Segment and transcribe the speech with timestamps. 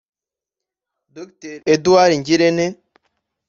[1.15, 2.65] Dr Edouard Ngirente